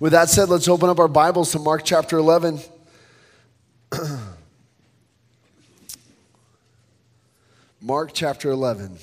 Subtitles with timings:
[0.00, 2.58] With that said, let's open up our Bibles to Mark chapter 11.
[7.82, 8.96] Mark chapter 11.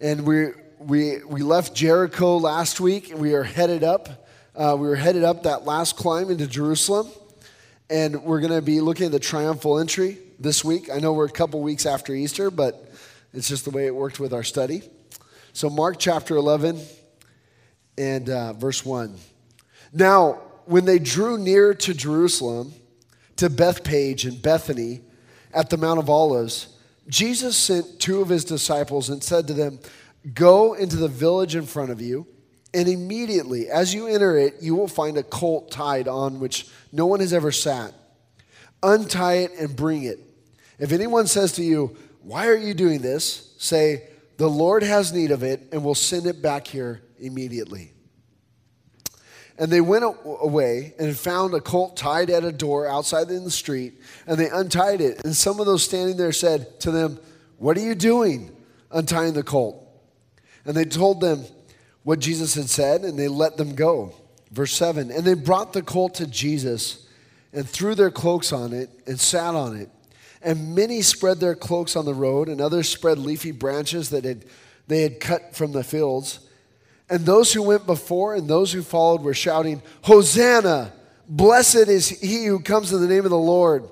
[0.00, 0.48] And we,
[0.80, 4.26] we, we left Jericho last week and we are headed up.
[4.56, 7.06] Uh, we were headed up that last climb into Jerusalem.
[7.88, 10.90] And we're going to be looking at the triumphal entry this week.
[10.92, 12.92] I know we're a couple weeks after Easter, but
[13.32, 14.82] it's just the way it worked with our study.
[15.52, 16.80] So, Mark chapter 11
[17.96, 19.16] and uh, verse 1.
[19.92, 22.72] Now, when they drew near to Jerusalem,
[23.36, 25.02] to Bethphage and Bethany,
[25.52, 26.68] at the Mount of Olives,
[27.08, 29.78] Jesus sent two of his disciples and said to them,
[30.32, 32.26] Go into the village in front of you,
[32.72, 37.06] and immediately, as you enter it, you will find a colt tied on which no
[37.06, 37.92] one has ever sat.
[38.82, 40.18] Untie it and bring it.
[40.78, 43.54] If anyone says to you, Why are you doing this?
[43.58, 47.92] say, The Lord has need of it, and will send it back here immediately.
[49.56, 53.50] And they went away and found a colt tied at a door outside in the
[53.50, 55.24] street, and they untied it.
[55.24, 57.20] And some of those standing there said to them,
[57.58, 58.54] What are you doing
[58.90, 59.80] untying the colt?
[60.64, 61.44] And they told them
[62.02, 64.14] what Jesus had said, and they let them go.
[64.50, 67.06] Verse 7 And they brought the colt to Jesus
[67.52, 69.88] and threw their cloaks on it and sat on it.
[70.42, 74.44] And many spread their cloaks on the road, and others spread leafy branches that had,
[74.88, 76.40] they had cut from the fields.
[77.08, 80.92] And those who went before and those who followed were shouting, Hosanna!
[81.28, 83.88] Blessed is he who comes in the name of the Lord.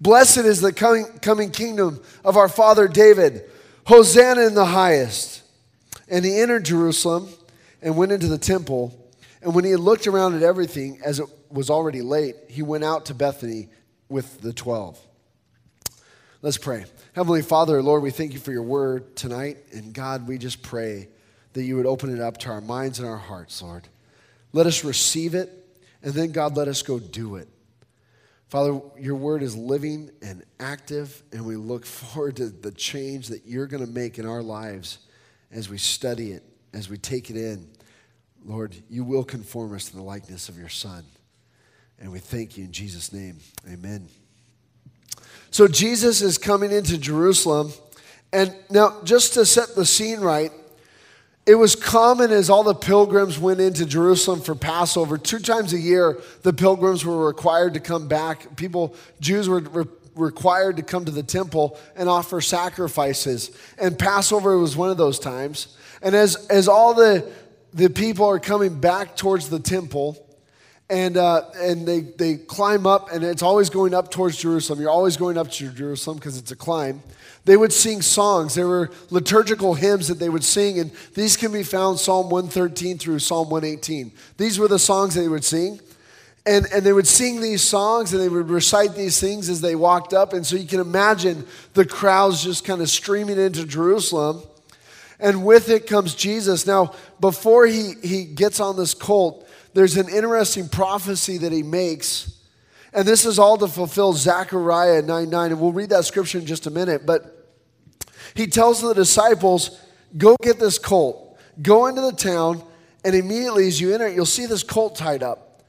[0.00, 3.44] Blessed is the coming, coming kingdom of our father David.
[3.86, 5.42] Hosanna in the highest.
[6.08, 7.28] And he entered Jerusalem
[7.80, 8.92] and went into the temple.
[9.42, 12.82] And when he had looked around at everything, as it was already late, he went
[12.82, 13.68] out to Bethany
[14.08, 14.98] with the twelve.
[16.42, 16.84] Let's pray.
[17.14, 19.58] Heavenly Father, Lord, we thank you for your word tonight.
[19.72, 21.08] And God, we just pray
[21.54, 23.88] that you would open it up to our minds and our hearts, Lord.
[24.52, 25.50] Let us receive it,
[26.02, 27.48] and then, God, let us go do it.
[28.48, 33.46] Father, your word is living and active, and we look forward to the change that
[33.46, 34.98] you're going to make in our lives
[35.50, 36.42] as we study it,
[36.72, 37.68] as we take it in.
[38.44, 41.04] Lord, you will conform us to the likeness of your Son.
[41.98, 43.38] And we thank you in Jesus' name.
[43.66, 44.08] Amen.
[45.50, 47.72] So Jesus is coming into Jerusalem.
[48.32, 50.50] And now, just to set the scene right,
[51.46, 55.18] it was common as all the pilgrims went into Jerusalem for Passover.
[55.18, 58.56] Two times a year, the pilgrims were required to come back.
[58.56, 59.84] People, Jews were re-
[60.14, 63.50] required to come to the temple and offer sacrifices.
[63.78, 65.76] And Passover was one of those times.
[66.00, 67.30] And as, as all the,
[67.74, 70.20] the people are coming back towards the temple,
[70.88, 74.80] and, uh, and they, they climb up, and it's always going up towards Jerusalem.
[74.80, 77.02] You're always going up to Jerusalem because it's a climb.
[77.44, 78.54] They would sing songs.
[78.54, 82.98] There were liturgical hymns that they would sing, and these can be found Psalm 113
[82.98, 84.12] through Psalm 118.
[84.38, 85.80] These were the songs they would sing.
[86.46, 89.74] And, and they would sing these songs and they would recite these things as they
[89.74, 90.34] walked up.
[90.34, 94.42] And so you can imagine the crowds just kind of streaming into Jerusalem.
[95.18, 96.66] And with it comes Jesus.
[96.66, 102.34] Now, before he, he gets on this colt, there's an interesting prophecy that he makes
[102.94, 105.50] and this is all to fulfill Zechariah 9 9.
[105.50, 107.04] And we'll read that scripture in just a minute.
[107.04, 107.33] But
[108.34, 109.80] he tells the disciples,
[110.16, 112.62] Go get this colt, go into the town,
[113.04, 115.62] and immediately as you enter it, you'll see this colt tied up.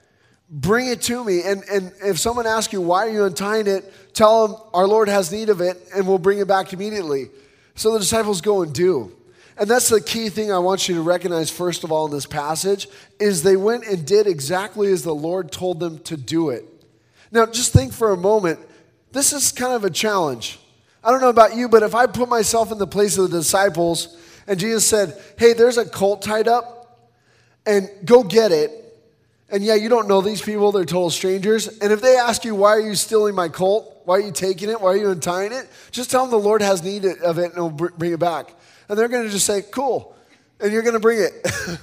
[0.49, 1.41] Bring it to me.
[1.41, 4.13] And, and if someone asks you, Why are you untying it?
[4.13, 7.29] Tell them, Our Lord has need of it, and we'll bring it back immediately.
[7.75, 9.11] So the disciples go and do.
[9.57, 12.25] And that's the key thing I want you to recognize, first of all, in this
[12.25, 12.89] passage,
[13.19, 16.65] is they went and did exactly as the Lord told them to do it.
[17.31, 18.59] Now, just think for a moment.
[19.11, 20.59] This is kind of a challenge.
[21.05, 23.37] I don't know about you, but if I put myself in the place of the
[23.37, 24.17] disciples
[24.47, 26.75] and Jesus said, Hey, there's a colt tied up,
[27.65, 28.71] and go get it.
[29.49, 31.67] And yeah, you don't know these people, they're total strangers.
[31.67, 34.01] And if they ask you, Why are you stealing my colt?
[34.05, 34.81] Why are you taking it?
[34.81, 35.67] Why are you untying it?
[35.91, 38.53] Just tell them the Lord has need of it and he'll bring it back.
[38.89, 40.15] And they're going to just say, Cool.
[40.59, 41.33] And you're going to bring it.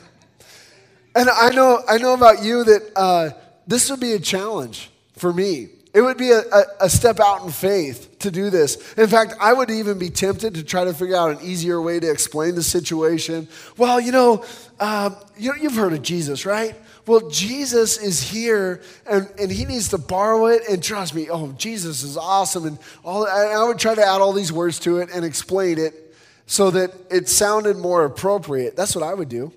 [1.14, 3.30] and I know, I know about you that uh,
[3.66, 5.68] this would be a challenge for me.
[5.94, 8.94] It would be a, a, a, step out in faith to do this.
[8.94, 12.00] In fact, I would even be tempted to try to figure out an easier way
[12.00, 13.46] to explain the situation.
[13.76, 14.42] Well, you know,
[14.80, 16.74] um, you, you've heard of Jesus, right?
[17.06, 20.62] Well, Jesus is here and, and he needs to borrow it.
[20.70, 22.64] And trust me, oh, Jesus is awesome.
[22.64, 25.78] And, all, and I would try to add all these words to it and explain
[25.78, 26.14] it
[26.46, 28.76] so that it sounded more appropriate.
[28.76, 29.52] That's what I would do.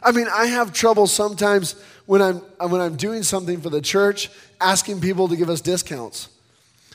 [0.00, 1.74] I mean, I have trouble sometimes
[2.06, 2.36] when I'm,
[2.68, 4.30] when I'm doing something for the church
[4.62, 6.28] asking people to give us discounts.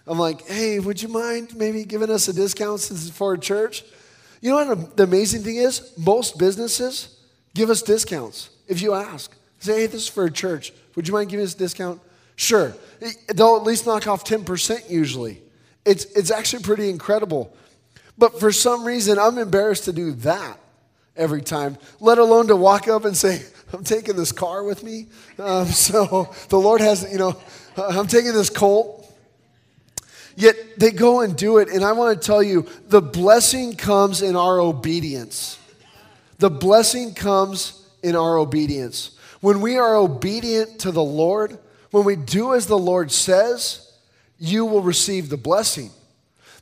[0.05, 3.39] I'm like, hey, would you mind maybe giving us a discount since it's for a
[3.39, 3.83] church?
[4.41, 5.93] You know what the amazing thing is?
[5.97, 7.17] Most businesses
[7.57, 9.35] Give us discounts if you ask.
[9.57, 10.71] Say, hey, this is for a church.
[10.95, 11.99] Would you mind giving us a discount?
[12.35, 12.71] Sure.
[13.33, 15.41] They'll at least knock off 10% usually.
[15.83, 17.51] It's, it's actually pretty incredible.
[18.15, 20.59] But for some reason, I'm embarrassed to do that
[21.15, 23.41] every time, let alone to walk up and say,
[23.73, 25.07] I'm taking this car with me.
[25.37, 27.35] Um, so the Lord has, you know,
[27.77, 29.03] I'm taking this colt.
[30.35, 31.69] Yet they go and do it.
[31.69, 35.59] And I want to tell you the blessing comes in our obedience.
[36.37, 39.17] The blessing comes in our obedience.
[39.41, 41.57] When we are obedient to the Lord,
[41.91, 43.91] when we do as the Lord says,
[44.37, 45.89] you will receive the blessing.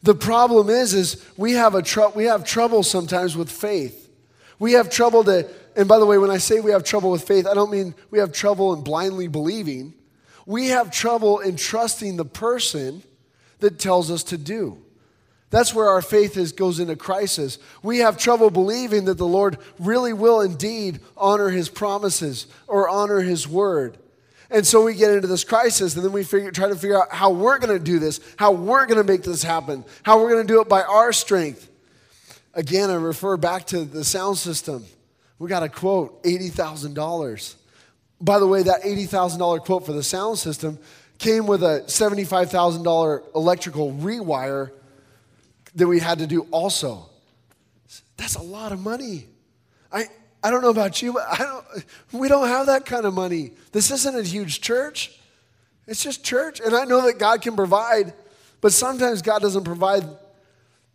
[0.04, 4.10] The problem is, is we have, a tr- we have trouble sometimes with faith.
[4.60, 7.27] We have trouble to, and by the way, when I say we have trouble with
[7.27, 9.94] faith, I don't mean we have trouble in blindly believing.
[10.45, 13.04] We have trouble in trusting the person
[13.60, 14.77] that tells us to do.
[15.50, 17.60] That's where our faith is, goes into crisis.
[17.81, 23.21] We have trouble believing that the Lord really will indeed honor his promises or honor
[23.21, 23.98] his word.
[24.50, 27.12] And so we get into this crisis, and then we figure, try to figure out
[27.12, 30.31] how we're going to do this, how we're going to make this happen, how we're
[30.31, 31.69] going to do it by our strength.
[32.54, 34.86] Again, I refer back to the sound system.
[35.40, 37.56] We got a quote, $80,000.
[38.22, 40.80] By the way, that $80,000 quote for the sound system
[41.18, 44.72] came with a $75,000 electrical rewire
[45.76, 47.10] that we had to do also.
[48.18, 49.28] That's a lot of money.
[49.92, 50.06] I,
[50.42, 51.66] I don't know about you, but I don't,
[52.14, 53.52] we don't have that kind of money.
[53.72, 55.20] This isn't a huge church.
[55.88, 56.60] It's just church.
[56.60, 58.14] And I know that God can provide,
[58.62, 60.06] but sometimes God doesn't provide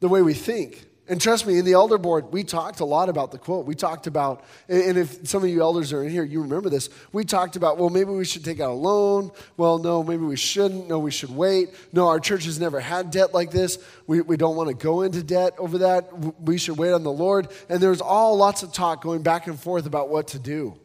[0.01, 0.87] the way we think.
[1.09, 3.67] And trust me, in the elder board, we talked a lot about the quote.
[3.67, 6.89] We talked about, and if some of you elders are in here, you remember this.
[7.13, 9.33] We talked about, well, maybe we should take out a loan.
[9.57, 10.89] Well, no, maybe we shouldn't.
[10.89, 11.71] No, we should wait.
[11.93, 13.79] No, our church has never had debt like this.
[14.07, 16.13] We, we don't want to go into debt over that.
[16.41, 17.49] We should wait on the Lord.
[17.69, 20.79] And there's all lots of talk going back and forth about what to do.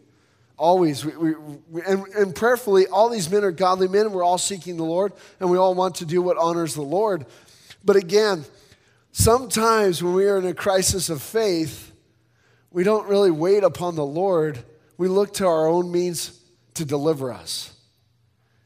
[0.57, 1.05] Always.
[1.05, 1.35] We,
[1.69, 4.11] we, and, and prayerfully, all these men are godly men.
[4.11, 7.27] We're all seeking the Lord, and we all want to do what honors the Lord.
[7.83, 8.45] But again,
[9.17, 11.93] Sometimes when we are in a crisis of faith,
[12.69, 14.59] we don't really wait upon the Lord.
[14.97, 16.37] We look to our own means
[16.73, 17.73] to deliver us.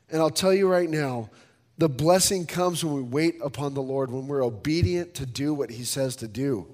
[0.10, 1.30] And I'll tell you right now,
[1.78, 5.70] the blessing comes when we wait upon the Lord, when we're obedient to do what
[5.70, 6.66] He says to do.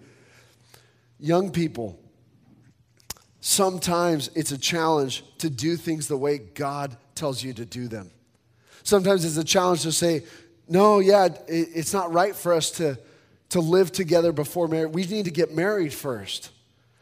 [1.19, 1.99] Young people,
[3.41, 8.09] sometimes it's a challenge to do things the way God tells you to do them.
[8.83, 10.23] Sometimes it's a challenge to say,
[10.69, 12.97] no, yeah, it's not right for us to
[13.49, 14.93] to live together before marriage.
[14.93, 16.51] We need to get married first.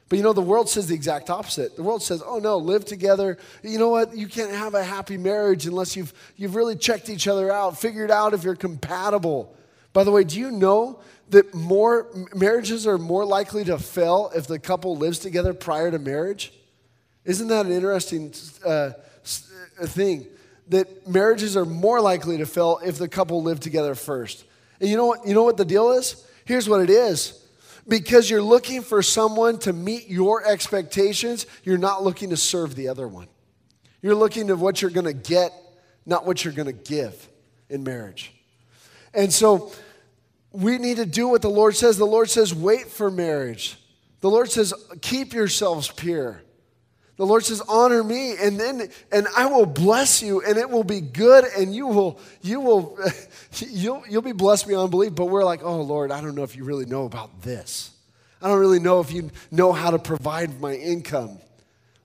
[0.10, 1.76] But you know, the world says the exact opposite.
[1.76, 3.38] The world says, oh no, live together.
[3.64, 4.16] You know what?
[4.16, 8.12] You can't have a happy marriage unless you've, you've really checked each other out, figured
[8.12, 9.56] out if you're compatible.
[9.92, 11.00] By the way, do you know
[11.30, 15.98] that more marriages are more likely to fail if the couple lives together prior to
[15.98, 16.54] marriage?
[17.26, 18.34] Isn't that an interesting
[18.66, 18.92] uh,
[19.24, 20.28] thing?
[20.70, 24.46] That marriages are more likely to fail if the couple live together first.
[24.80, 25.26] And you know what?
[25.26, 26.26] You know what the deal is?
[26.46, 27.40] Here's what it is
[27.88, 32.88] because you're looking for someone to meet your expectations, you're not looking to serve the
[32.88, 33.28] other one.
[34.02, 35.52] You're looking to what you're going to get,
[36.06, 37.30] not what you're going to give
[37.70, 38.34] in marriage.
[39.14, 39.72] And so
[40.52, 41.98] we need to do what the Lord says.
[41.98, 43.78] The Lord says, wait for marriage.
[44.22, 46.43] The Lord says, keep yourselves pure.
[47.16, 50.84] The Lord says, honor me, and then and I will bless you, and it will
[50.84, 52.98] be good, and you will, you will,
[53.58, 55.14] you'll, you'll be blessed beyond belief.
[55.14, 57.92] But we're like, oh Lord, I don't know if you really know about this.
[58.42, 61.38] I don't really know if you know how to provide my income.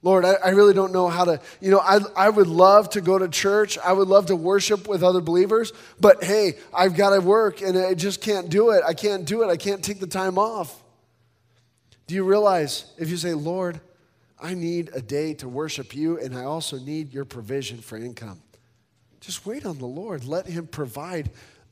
[0.03, 3.01] Lord, I, I really don't know how to, you know, I, I would love to
[3.01, 3.77] go to church.
[3.79, 7.77] I would love to worship with other believers, but hey, I've got to work and
[7.77, 8.85] I just can't do it.
[8.87, 9.49] I can't do it.
[9.49, 10.83] I can't take the time off.
[12.07, 13.81] Do you realize if you say, Lord,
[14.41, 18.41] I need a day to worship you, and I also need your provision for income.
[19.21, 20.25] Just wait on the Lord.
[20.25, 21.31] Let Him provide.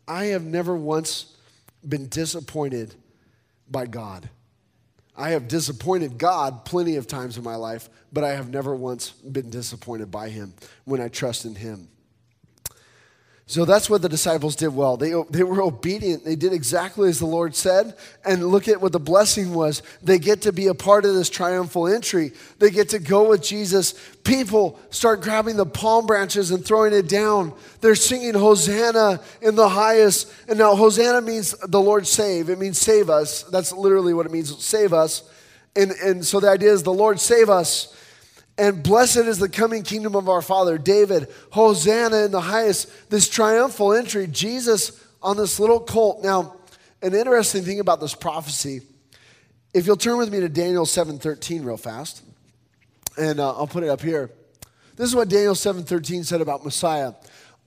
[0.09, 1.37] I have never once
[1.87, 2.95] been disappointed
[3.71, 4.29] by God.
[5.17, 9.11] I have disappointed God plenty of times in my life, but I have never once
[9.11, 10.55] been disappointed by Him
[10.85, 11.89] when I trust in Him.
[13.49, 14.97] So that's what the disciples did well.
[14.97, 16.25] They, they were obedient.
[16.25, 17.95] They did exactly as the Lord said.
[18.25, 19.85] And look at what the blessing was.
[20.03, 22.33] They get to be a part of this triumphal entry.
[22.59, 23.95] They get to go with Jesus.
[24.25, 27.53] People start grabbing the palm branches and throwing it down.
[27.83, 30.33] They're singing Hosanna in the highest.
[30.49, 32.51] And now, Hosanna means the Lord save.
[32.51, 33.45] It means save us.
[33.45, 35.23] That's literally what it means save us.
[35.77, 37.95] And, and so the idea is the Lord save us.
[38.59, 40.79] And blessed is the coming kingdom of our Father.
[40.79, 46.23] David, Hosanna in the highest, this triumphal entry, Jesus on this little colt.
[46.23, 46.57] Now,
[47.03, 48.81] an interesting thing about this prophecy,
[49.75, 52.23] if you'll turn with me to Daniel 7:13 real fast.
[53.19, 54.31] and uh, I'll put it up here.
[54.97, 57.13] This is what Daniel 7:13 said about Messiah.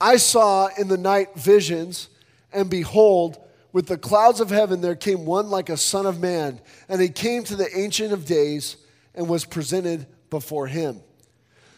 [0.02, 2.10] I saw in the night visions,
[2.52, 3.38] and behold,
[3.74, 7.10] with the clouds of heaven there came one like a son of man, and he
[7.10, 8.78] came to the ancient of days
[9.14, 11.02] and was presented before him.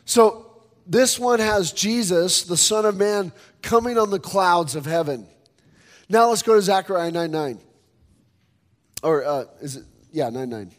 [0.06, 3.32] So this one has Jesus, the Son of Man,
[3.62, 5.28] coming on the clouds of heaven.
[6.10, 7.60] Now let's go to Zechariah 9 9.
[9.04, 9.86] Or uh, is it?
[10.12, 10.72] Yeah, 9 9.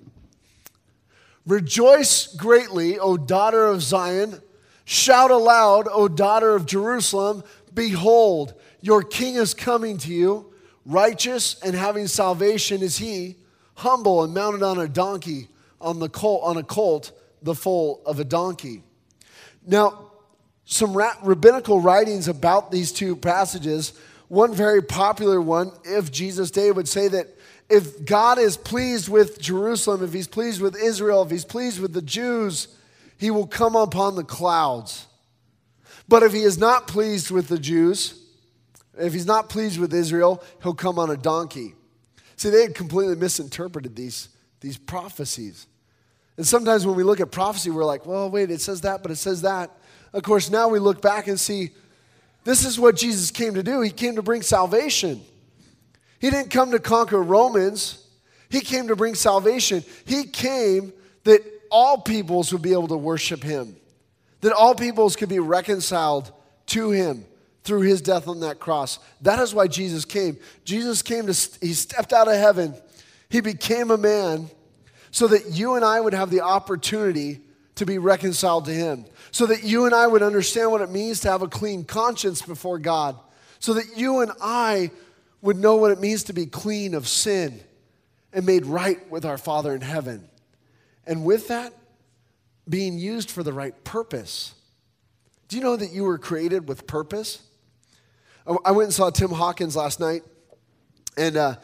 [1.47, 4.41] Rejoice greatly, O daughter of Zion.
[4.85, 7.43] Shout aloud, O daughter of Jerusalem.
[7.73, 10.53] Behold, your king is coming to you.
[10.85, 13.37] Righteous and having salvation is he,
[13.77, 15.49] humble and mounted on a donkey,
[15.81, 17.13] on, the colt, on a colt,
[17.43, 18.83] the foal of a donkey.
[19.67, 20.11] Now,
[20.65, 23.93] some rabbinical writings about these two passages,
[24.29, 27.29] one very popular one, if Jesus' day, would say that
[27.69, 31.93] if God is pleased with Jerusalem, if he's pleased with Israel, if he's pleased with
[31.93, 32.69] the Jews,
[33.19, 35.07] he will come upon the clouds.
[36.09, 38.21] But if he is not pleased with the Jews,
[38.99, 41.75] if he's not pleased with Israel, he'll come on a donkey.
[42.37, 44.29] See, they had completely misinterpreted these,
[44.61, 45.67] these prophecies.
[46.37, 49.11] And sometimes when we look at prophecy, we're like, well, wait, it says that, but
[49.11, 49.71] it says that.
[50.13, 51.71] Of course, now we look back and see
[52.45, 53.81] this is what Jesus came to do.
[53.81, 55.21] He came to bring salvation.
[56.19, 58.07] He didn't come to conquer Romans,
[58.49, 59.85] He came to bring salvation.
[60.05, 60.93] He came
[61.25, 63.77] that all peoples would be able to worship Him,
[64.41, 66.33] that all peoples could be reconciled
[66.67, 67.25] to Him
[67.65, 68.99] through His death on that cross.
[69.21, 70.37] That is why Jesus came.
[70.65, 72.75] Jesus came to, He stepped out of heaven,
[73.29, 74.51] He became a man
[75.13, 77.41] so that you and I would have the opportunity
[77.77, 81.21] to be reconciled to Him, so that you and I would understand what it means
[81.21, 83.17] to have a clean conscience before God,
[83.61, 84.91] so that you and I
[85.41, 87.61] would know what it means to be clean of sin
[88.33, 90.29] and made right with our Father in heaven.
[91.07, 91.73] And with that,
[92.69, 94.55] being used for the right purpose.
[95.49, 97.43] Do you know that you were created with purpose?
[98.65, 100.23] I went and saw Tim Hawkins last night,
[101.17, 101.57] and uh,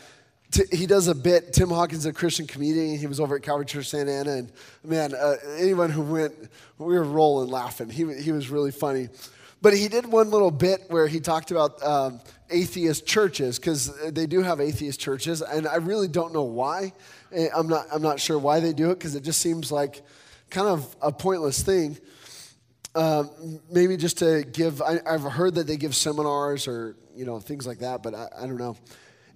[0.72, 1.52] he does a bit.
[1.52, 4.52] Tim Hawkins, a Christian comedian, he was over at Calvary Church Santa Ana, and
[4.82, 6.34] man, uh, anyone who went,
[6.78, 7.90] we were rolling laughing.
[7.90, 9.08] He, he was really funny.
[9.60, 14.26] But he did one little bit where he talked about um, atheist churches because they
[14.26, 16.92] do have atheist churches, and I really don't know why.
[17.32, 20.02] Eh, I'm not, I'm not sure why they do it because it just seems like
[20.50, 21.98] kind of a pointless thing.
[22.94, 27.38] Um, maybe just to give, I, have heard that they give seminars or you know
[27.38, 28.76] things like that, but I, I don't know.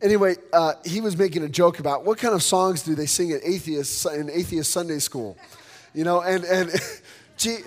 [0.03, 3.31] Anyway, uh, he was making a joke about what kind of songs do they sing
[3.31, 5.39] at atheist in atheist Sunday school,
[5.95, 6.73] you know, and and
[7.37, 7.59] gee,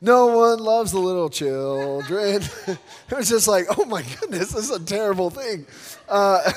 [0.00, 2.42] no one loves the little children.
[2.66, 5.66] it was just like, oh my goodness, this is a terrible thing.
[6.08, 6.50] Uh,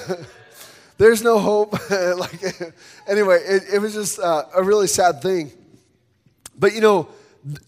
[0.97, 1.73] there's no hope.
[1.91, 2.73] like
[3.05, 5.51] anyway, it, it was just uh, a really sad thing.
[6.57, 7.09] But you know,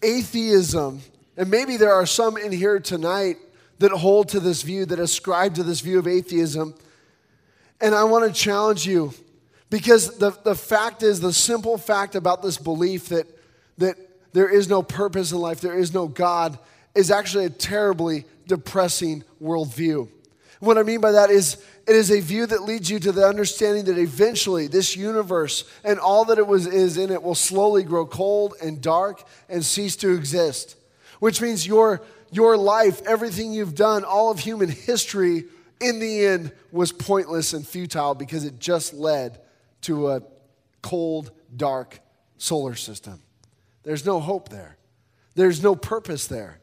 [0.02, 1.02] atheism,
[1.36, 3.36] and maybe there are some in here tonight
[3.80, 6.74] that hold to this view, that ascribe to this view of atheism
[7.80, 9.12] and I want to challenge you
[9.70, 13.26] because the, the fact is, the simple fact about this belief that,
[13.78, 13.96] that
[14.32, 16.58] there is no purpose in life, there is no God,
[16.94, 20.08] is actually a terribly depressing worldview.
[20.58, 23.26] What I mean by that is, it is a view that leads you to the
[23.26, 27.82] understanding that eventually this universe and all that it was is in it will slowly
[27.82, 30.76] grow cold and dark and cease to exist.
[31.18, 35.44] Which means your, your life, everything you've done, all of human history
[35.80, 39.40] in the end was pointless and futile because it just led
[39.82, 40.22] to a
[40.82, 42.00] cold, dark
[42.36, 43.20] solar system.
[43.82, 44.76] There's no hope there.
[45.34, 46.60] There's no purpose there.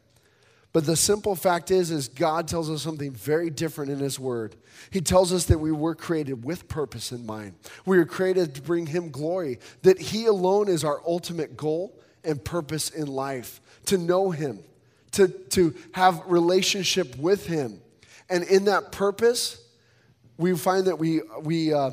[0.74, 4.55] But the simple fact is is God tells us something very different in his word.
[4.91, 7.55] He tells us that we were created with purpose in mind.
[7.86, 12.43] We were created to bring him glory, that he alone is our ultimate goal and
[12.43, 14.59] purpose in life, to know him,
[15.13, 17.81] to, to have relationship with him
[18.29, 19.63] and in that purpose,
[20.38, 21.91] we find that we, we, uh,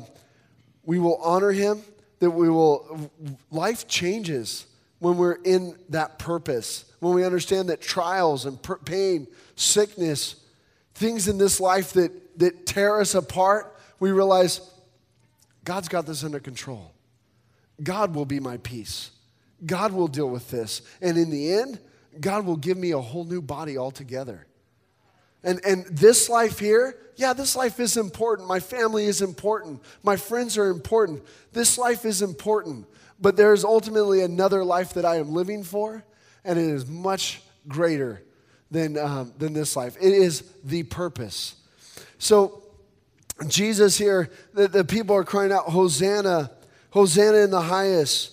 [0.83, 1.81] we will honor him,
[2.19, 3.11] that we will,
[3.51, 4.67] life changes
[4.99, 10.35] when we're in that purpose, when we understand that trials and per- pain, sickness,
[10.93, 14.61] things in this life that, that tear us apart, we realize
[15.63, 16.91] God's got this under control.
[17.83, 19.11] God will be my peace.
[19.65, 20.81] God will deal with this.
[21.01, 21.79] And in the end,
[22.19, 24.45] God will give me a whole new body altogether.
[25.45, 28.49] And, and this life here, yeah, this life is important.
[28.49, 29.81] My family is important.
[30.03, 31.23] My friends are important.
[31.53, 32.87] This life is important.
[33.21, 36.03] But there is ultimately another life that I am living for,
[36.43, 38.23] and it is much greater
[38.71, 39.95] than, um, than this life.
[40.01, 41.55] It is the purpose.
[42.17, 42.63] So,
[43.47, 46.51] Jesus here, the, the people are crying out, Hosanna,
[46.89, 48.31] Hosanna in the highest.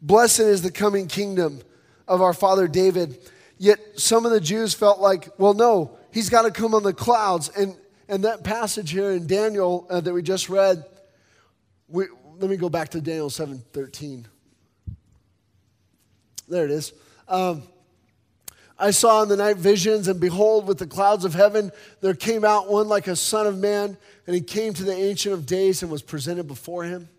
[0.00, 1.60] Blessed is the coming kingdom
[2.06, 3.18] of our father David.
[3.58, 6.94] Yet some of the Jews felt like, well, no, he's got to come on the
[6.94, 7.50] clouds.
[7.50, 7.76] And,
[8.08, 10.82] and that passage here in Daniel uh, that we just read,
[11.88, 12.06] we,
[12.38, 14.24] let me go back to Daniel 7.13.
[16.48, 16.94] There it is.
[17.28, 17.64] Um,
[18.78, 21.70] I saw in the night visions, and behold, with the clouds of heaven,
[22.00, 25.34] there came out one like a son of man, and he came to the Ancient
[25.34, 27.10] of Days and was presented before him.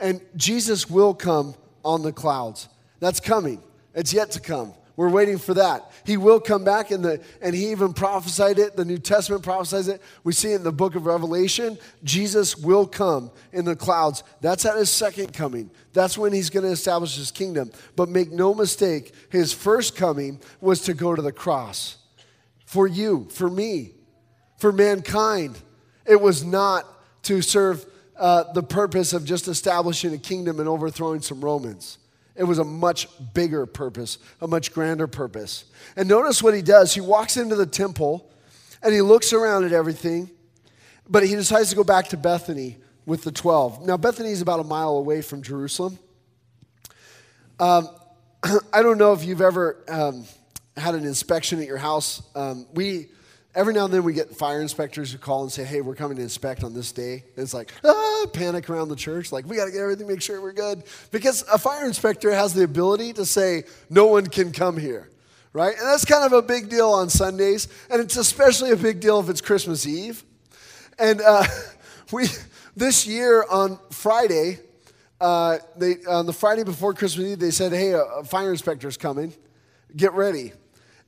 [0.00, 2.68] And Jesus will come on the clouds.
[3.00, 3.62] That's coming,
[3.94, 4.74] it's yet to come.
[4.98, 5.92] We're waiting for that.
[6.04, 8.74] He will come back, in the, and he even prophesied it.
[8.74, 10.02] The New Testament prophesies it.
[10.24, 11.78] We see it in the book of Revelation.
[12.02, 14.24] Jesus will come in the clouds.
[14.40, 15.70] That's at his second coming.
[15.92, 17.70] That's when he's going to establish his kingdom.
[17.94, 21.98] But make no mistake, his first coming was to go to the cross
[22.66, 23.92] for you, for me,
[24.56, 25.56] for mankind.
[26.06, 26.84] It was not
[27.22, 27.86] to serve
[28.16, 31.98] uh, the purpose of just establishing a kingdom and overthrowing some Romans.
[32.38, 35.64] It was a much bigger purpose, a much grander purpose.
[35.96, 36.94] And notice what he does.
[36.94, 38.30] He walks into the temple
[38.80, 40.30] and he looks around at everything,
[41.08, 42.76] but he decides to go back to Bethany
[43.06, 43.84] with the 12.
[43.84, 45.98] Now, Bethany is about a mile away from Jerusalem.
[47.58, 47.88] Um,
[48.72, 50.24] I don't know if you've ever um,
[50.76, 52.22] had an inspection at your house.
[52.36, 53.08] Um, we
[53.54, 56.16] every now and then we get fire inspectors who call and say, hey, we're coming
[56.16, 57.24] to inspect on this day.
[57.36, 59.32] And it's like, ah, panic around the church.
[59.32, 60.82] Like, we got to get everything, make sure we're good.
[61.10, 65.08] Because a fire inspector has the ability to say, no one can come here,
[65.52, 65.76] right?
[65.76, 67.68] And that's kind of a big deal on Sundays.
[67.90, 70.24] And it's especially a big deal if it's Christmas Eve.
[70.98, 71.44] And uh,
[72.12, 72.26] we,
[72.76, 74.58] this year on Friday,
[75.20, 79.32] uh, they, on the Friday before Christmas Eve, they said, hey, a, fire inspector's coming.
[79.96, 80.52] Get ready.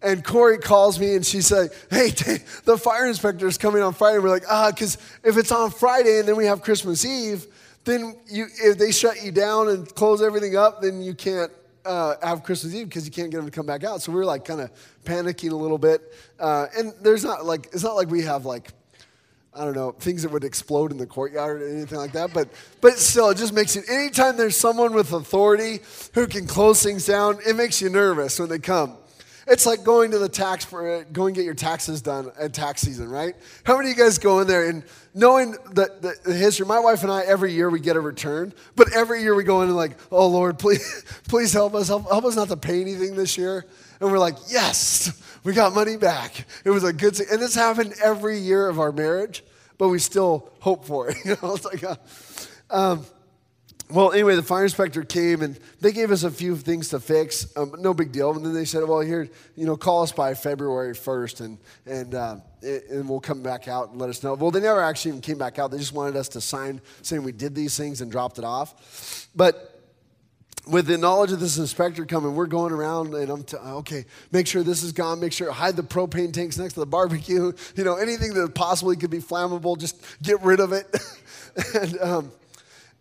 [0.02, 2.10] And Corey calls me and she's like, Hey,
[2.64, 4.18] the fire inspector is coming on Friday.
[4.18, 7.46] We're like, Ah, because if it's on Friday and then we have Christmas Eve,
[7.84, 11.50] then you, if they shut you down and close everything up, then you can't
[11.84, 14.02] uh, have Christmas Eve because you can't get them to come back out.
[14.02, 14.70] So we were like kind of
[15.04, 16.14] panicking a little bit.
[16.38, 18.70] Uh, and there's not like, it's not like we have like,
[19.52, 22.32] I don't know, things that would explode in the courtyard or anything like that.
[22.32, 22.48] But,
[22.80, 25.80] but still, it just makes it, anytime there's someone with authority
[26.14, 28.96] who can close things down, it makes you nervous when they come.
[29.50, 33.10] It's like going to the tax for going get your taxes done at tax season,
[33.10, 33.34] right?
[33.64, 36.64] How many of you guys go in there and knowing the, the, history?
[36.66, 39.62] My wife and I every year we get a return, but every year we go
[39.62, 42.80] in and like, oh Lord, please, please help us, help, help us not to pay
[42.80, 43.66] anything this year.
[44.00, 46.46] And we're like, yes, we got money back.
[46.64, 49.42] It was a good, and this happened every year of our marriage,
[49.78, 51.16] but we still hope for it.
[51.24, 51.98] You know, it's like, a,
[52.70, 53.04] um,
[53.92, 57.46] well, anyway, the fire inspector came and they gave us a few things to fix.
[57.56, 58.30] Um, no big deal.
[58.32, 62.14] And then they said, "Well, here, you know, call us by February 1st, and and
[62.14, 65.20] uh, and we'll come back out and let us know." Well, they never actually even
[65.20, 65.70] came back out.
[65.70, 69.28] They just wanted us to sign saying we did these things and dropped it off.
[69.34, 69.80] But
[70.66, 74.04] with the knowledge of this inspector coming, we're going around and I'm t- okay.
[74.30, 75.20] Make sure this is gone.
[75.20, 77.52] Make sure hide the propane tanks next to the barbecue.
[77.76, 80.86] You know, anything that possibly could be flammable, just get rid of it.
[81.74, 82.32] and um,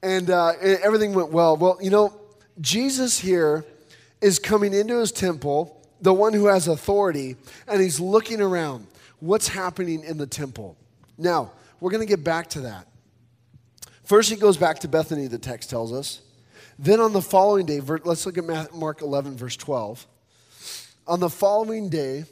[0.02, 1.58] and uh, everything went well.
[1.58, 2.14] Well, you know,
[2.62, 3.66] Jesus here
[4.22, 7.36] is coming into his temple, the one who has authority,
[7.68, 8.88] and he's looking around.
[9.20, 10.78] What's happening in the temple?
[11.18, 12.88] Now, we're going to get back to that.
[14.04, 16.22] First, he goes back to Bethany, the text tells us.
[16.78, 20.08] Then on the following day, let's look at Mark 11, verse 12.
[21.08, 22.24] On the following day,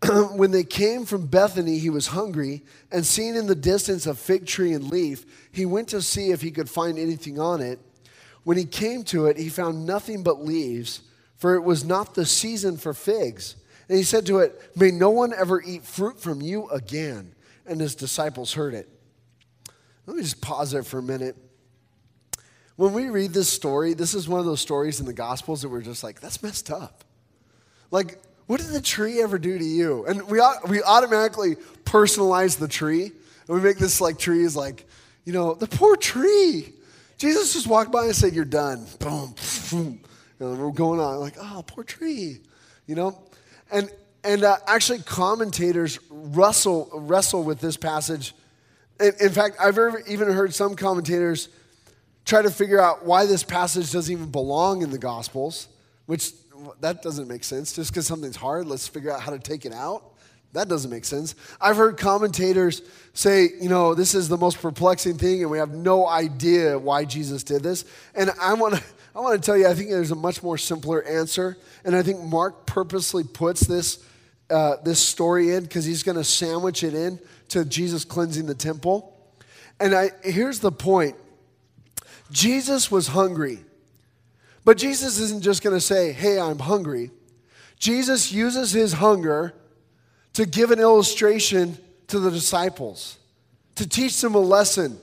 [0.34, 4.46] when they came from Bethany, he was hungry, and seeing in the distance a fig
[4.46, 7.80] tree and leaf, he went to see if he could find anything on it.
[8.44, 11.02] When he came to it, he found nothing but leaves,
[11.36, 13.56] for it was not the season for figs.
[13.88, 17.34] And he said to it, May no one ever eat fruit from you again.
[17.66, 18.88] And his disciples heard it.
[20.06, 21.36] Let me just pause there for a minute.
[22.76, 25.68] When we read this story, this is one of those stories in the Gospels that
[25.68, 27.04] we're just like, that's messed up.
[27.90, 30.06] Like, what did the tree ever do to you?
[30.06, 33.12] And we, we automatically personalize the tree.
[33.46, 34.86] And we make this like tree is like,
[35.26, 36.72] you know, the poor tree.
[37.18, 38.86] Jesus just walked by and said, You're done.
[39.00, 39.34] Boom.
[39.70, 40.00] boom.
[40.40, 42.38] And we're going on like, oh, poor tree.
[42.86, 43.18] You know?
[43.70, 43.90] And
[44.24, 48.34] and uh, actually commentators wrestle wrestle with this passage.
[48.98, 51.50] In, in fact, I've even heard some commentators
[52.24, 55.68] try to figure out why this passage doesn't even belong in the Gospels,
[56.06, 56.32] which
[56.80, 57.72] that doesn't make sense.
[57.72, 60.14] Just because something's hard, let's figure out how to take it out.
[60.54, 61.34] That doesn't make sense.
[61.60, 62.80] I've heard commentators
[63.12, 67.04] say, you know, this is the most perplexing thing, and we have no idea why
[67.04, 67.84] Jesus did this.
[68.14, 68.82] And I want to,
[69.14, 72.02] I want to tell you, I think there's a much more simpler answer, and I
[72.02, 74.02] think Mark purposely puts this,
[74.48, 78.54] uh, this story in because he's going to sandwich it in to Jesus cleansing the
[78.54, 79.14] temple.
[79.78, 81.16] And I, here's the point:
[82.30, 83.58] Jesus was hungry.
[84.68, 87.10] But Jesus isn't just going to say, Hey, I'm hungry.
[87.78, 89.54] Jesus uses his hunger
[90.34, 91.78] to give an illustration
[92.08, 93.16] to the disciples,
[93.76, 94.98] to teach them a lesson.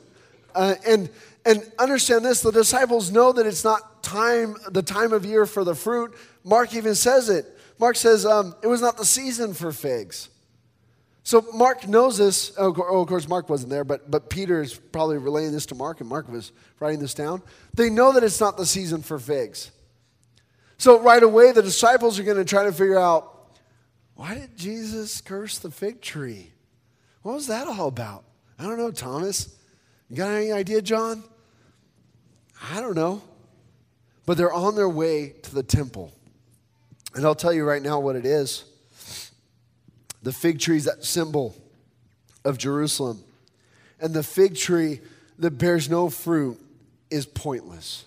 [0.53, 1.09] Uh, and,
[1.47, 5.63] and understand this the disciples know that it's not time, the time of year for
[5.63, 6.13] the fruit.
[6.43, 7.47] Mark even says it.
[7.79, 10.29] Mark says um, it was not the season for figs.
[11.25, 12.53] So Mark knows this.
[12.55, 15.75] Oh, oh, of course, Mark wasn't there, but, but Peter is probably relaying this to
[15.75, 17.41] Mark, and Mark was writing this down.
[17.73, 19.71] They know that it's not the season for figs.
[20.77, 23.49] So right away, the disciples are going to try to figure out
[24.13, 26.51] why did Jesus curse the fig tree?
[27.23, 28.23] What was that all about?
[28.59, 29.57] I don't know, Thomas.
[30.09, 31.23] You got any idea, John?
[32.71, 33.23] I don't know.
[34.27, 36.13] But they're on their way to the temple.
[37.15, 38.65] And I'll tell you right now what it is.
[40.25, 41.55] The fig tree is that symbol
[42.43, 43.23] of Jerusalem.
[44.01, 45.01] And the fig tree
[45.37, 46.59] that bears no fruit
[47.11, 48.05] is pointless.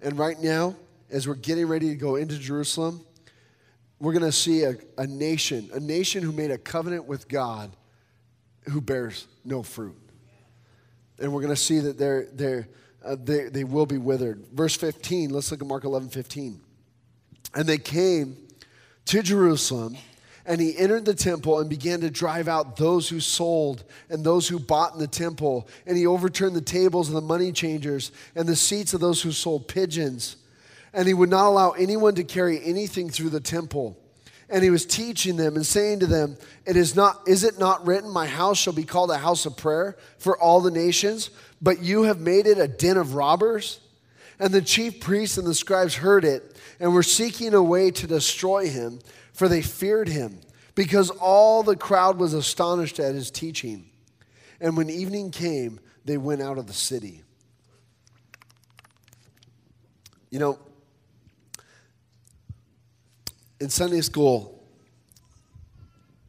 [0.00, 0.76] And right now,
[1.10, 3.02] as we're getting ready to go into Jerusalem,
[4.00, 7.70] we're going to see a, a nation, a nation who made a covenant with God
[8.70, 9.98] who bears no fruit.
[11.18, 12.66] And we're going to see that they're, they're,
[13.04, 14.42] uh, they, they will be withered.
[14.54, 16.58] Verse 15, let's look at Mark 11 15.
[17.54, 18.38] And they came
[19.04, 19.98] to Jerusalem
[20.46, 24.46] and he entered the temple and began to drive out those who sold and those
[24.46, 25.68] who bought in the temple.
[25.86, 29.32] And he overturned the tables of the money changers and the seats of those who
[29.32, 30.36] sold pigeons.
[30.94, 33.98] And he would not allow anyone to carry anything through the temple.
[34.48, 37.84] And he was teaching them and saying to them, It is not, is it not
[37.84, 41.30] written, My house shall be called a house of prayer for all the nations,
[41.60, 43.80] but you have made it a den of robbers?
[44.38, 48.06] And the chief priests and the scribes heard it and were seeking a way to
[48.06, 49.00] destroy him
[49.36, 50.40] for they feared him,
[50.74, 53.90] because all the crowd was astonished at his teaching.
[54.62, 57.22] And when evening came, they went out of the city.
[60.30, 60.58] You know,
[63.60, 64.64] in Sunday school,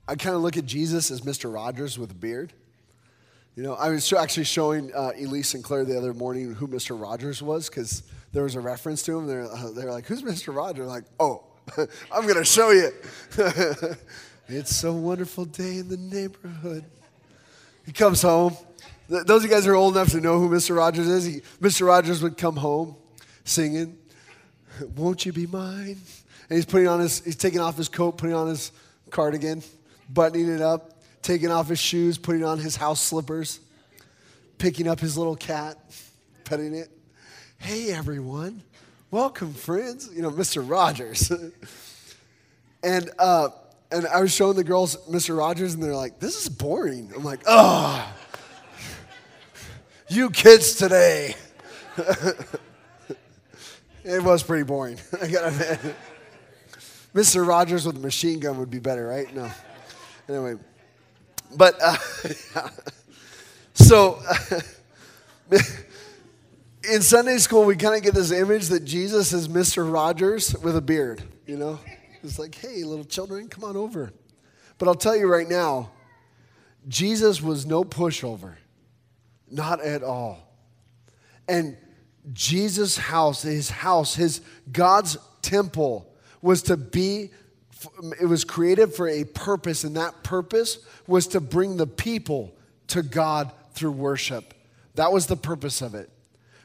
[0.06, 1.52] I kind of look at Jesus as Mr.
[1.54, 2.52] Rogers with a beard.
[3.56, 7.02] You know, I was actually showing uh, Elise and Claire the other morning who Mr.
[7.02, 9.28] Rogers was because there was a reference to him.
[9.28, 10.54] They're, uh, they're like, Who's Mr.
[10.54, 10.84] Rogers?
[10.84, 11.46] I'm like, oh,
[12.12, 12.92] I'm going to show you.
[14.48, 16.86] it's a wonderful day in the neighborhood.
[17.86, 18.56] He comes home.
[19.10, 20.76] Those of you guys who are old enough to know who Mr.
[20.76, 21.88] Rogers is, he, Mr.
[21.88, 22.96] Rogers would come home
[23.46, 23.98] singing,
[24.96, 25.98] Won't you be mine?
[26.50, 28.72] And he's putting on his, he's taking off his coat, putting on his
[29.10, 29.64] cardigan,
[30.10, 33.60] buttoning it up, taking off his shoes, putting on his house slippers,
[34.58, 35.78] picking up his little cat,
[36.44, 36.90] petting it.
[37.58, 38.62] Hey, everyone.
[39.10, 40.10] Welcome, friends.
[40.14, 40.70] You know, Mr.
[40.70, 41.32] Rogers.
[42.84, 43.48] and, uh,
[43.90, 45.38] and I was showing the girls Mr.
[45.38, 47.14] Rogers, and they're like, this is boring.
[47.16, 48.14] I'm like, oh,
[50.10, 51.36] you kids today.
[54.04, 55.00] it was pretty boring.
[55.22, 55.96] I gotta admit.
[57.16, 57.48] Mr.
[57.48, 59.34] Rogers with a machine gun would be better, right?
[59.34, 59.50] No.
[60.28, 60.56] Anyway,
[61.56, 61.96] but uh,
[63.74, 64.20] so.
[65.50, 65.60] Uh,
[66.90, 69.92] in Sunday school, we kind of get this image that Jesus is Mr.
[69.92, 71.80] Rogers with a beard, you know?
[72.24, 74.12] It's like, hey, little children, come on over.
[74.78, 75.92] But I'll tell you right now,
[76.88, 78.56] Jesus was no pushover,
[79.50, 80.40] not at all.
[81.48, 81.78] And
[82.34, 87.32] Jesus' house, his house, his God's temple was to be,
[88.20, 92.56] it was created for a purpose, and that purpose was to bring the people
[92.88, 94.54] to God through worship.
[94.96, 96.10] That was the purpose of it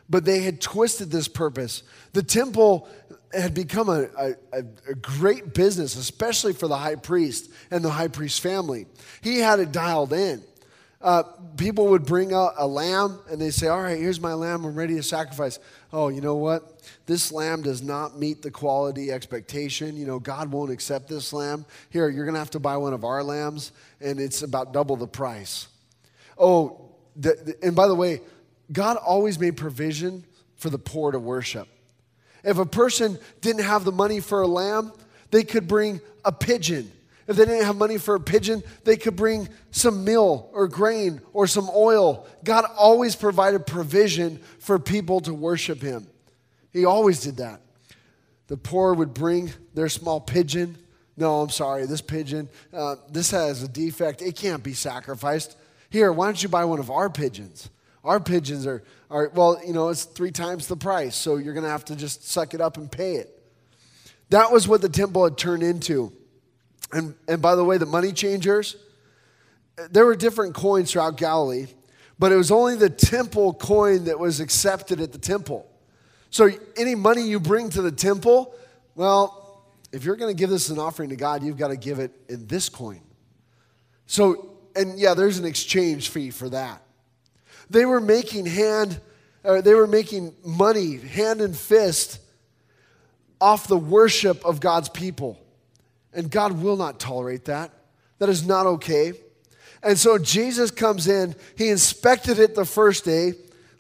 [0.08, 1.82] but they had twisted this purpose.
[2.12, 2.88] The temple
[3.32, 8.08] had become a, a, a, great business, especially for the high priest and the high
[8.08, 8.86] priest family.
[9.22, 10.42] He had it dialed in.
[11.00, 11.24] Uh,
[11.56, 14.74] people would bring out a lamb and they say, All right, here's my lamb, I'm
[14.74, 15.58] ready to sacrifice.
[15.92, 16.82] Oh, you know what?
[17.06, 19.96] This lamb does not meet the quality expectation.
[19.96, 21.66] You know, God won't accept this lamb.
[21.90, 24.96] Here, you're going to have to buy one of our lambs, and it's about double
[24.96, 25.66] the price.
[26.38, 28.20] Oh, the, the, and by the way,
[28.72, 30.24] God always made provision
[30.56, 31.68] for the poor to worship.
[32.44, 34.92] If a person didn't have the money for a lamb,
[35.30, 36.90] they could bring a pigeon.
[37.28, 41.20] If they didn't have money for a pigeon, they could bring some meal or grain
[41.32, 42.26] or some oil.
[42.42, 46.06] God always provided provision for people to worship Him.
[46.72, 47.60] He always did that.
[48.48, 50.76] The poor would bring their small pigeon.
[51.16, 54.20] No, I'm sorry, this pigeon, uh, this has a defect.
[54.22, 55.56] It can't be sacrificed.
[55.90, 57.70] Here, why don't you buy one of our pigeons?
[58.04, 61.64] Our pigeons are, are well, you know, it's three times the price, so you're going
[61.64, 63.38] to have to just suck it up and pay it.
[64.30, 66.12] That was what the temple had turned into.
[66.92, 68.76] And, and by the way, the money changers,
[69.90, 71.66] there were different coins throughout Galilee,
[72.18, 75.68] but it was only the temple coin that was accepted at the temple.
[76.30, 78.54] So, any money you bring to the temple,
[78.94, 81.98] well, if you're going to give this an offering to God, you've got to give
[81.98, 83.02] it in this coin.
[84.06, 86.82] So, and yeah, there's an exchange fee for that.
[87.72, 89.00] They were making hand,
[89.44, 92.20] or they were making money, hand and fist,
[93.40, 95.40] off the worship of God's people.
[96.12, 97.70] And God will not tolerate that.
[98.18, 99.14] That is not okay.
[99.82, 103.32] And so Jesus comes in, he inspected it the first day,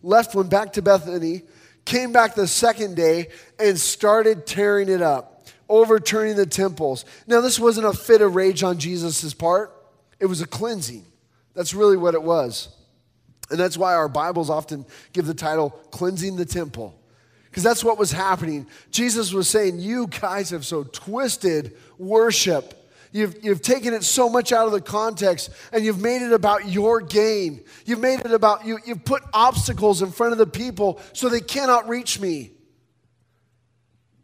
[0.02, 1.42] left, went back to Bethany,
[1.84, 3.28] came back the second day,
[3.58, 7.04] and started tearing it up, overturning the temples.
[7.26, 9.70] Now, this wasn't a fit of rage on Jesus' part,
[10.18, 11.04] it was a cleansing.
[11.54, 12.74] That's really what it was.
[13.52, 16.98] And that's why our Bibles often give the title Cleansing the Temple.
[17.44, 18.66] Because that's what was happening.
[18.90, 24.52] Jesus was saying, You guys have so twisted worship You've, you've taken it so much
[24.52, 27.62] out of the context and you've made it about your gain.
[27.84, 28.78] You've made it about you.
[28.86, 32.52] You've put obstacles in front of the people so they cannot reach me.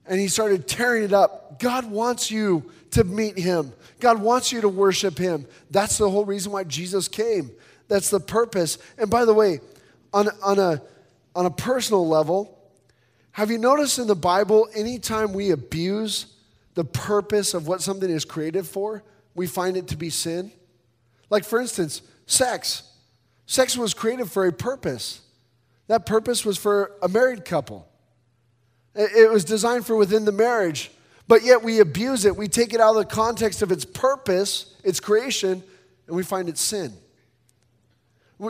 [0.07, 1.61] And he started tearing it up.
[1.61, 5.47] God wants you to meet him, God wants you to worship him.
[5.71, 7.51] That's the whole reason why Jesus came.
[7.89, 8.79] That's the purpose.
[8.97, 9.61] And by the way,
[10.13, 10.83] on, on, a,
[11.35, 12.59] on a personal level,
[13.33, 16.27] have you noticed in the Bible, anytime we abuse
[16.75, 19.03] the purpose of what something is created for,
[19.35, 20.53] we find it to be sin.
[21.31, 22.83] Like, for instance, sex.
[23.47, 25.23] Sex was created for a purpose.
[25.89, 27.89] That purpose was for a married couple,
[28.95, 30.91] it was designed for within the marriage.
[31.29, 32.37] But yet we abuse it.
[32.37, 35.63] We take it out of the context of its purpose, its creation,
[36.07, 36.95] and we find it sin.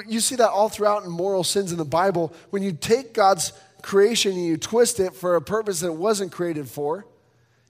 [0.06, 2.32] You see that all throughout in moral sins in the Bible.
[2.50, 6.32] When you take God's creation and you twist it for a purpose that it wasn't
[6.32, 7.06] created for,